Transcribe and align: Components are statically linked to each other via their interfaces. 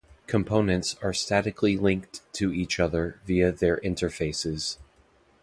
Components 0.25 0.95
are 1.03 1.13
statically 1.13 1.77
linked 1.77 2.21
to 2.33 2.51
each 2.51 2.79
other 2.79 3.19
via 3.27 3.51
their 3.51 3.77
interfaces. 3.85 4.77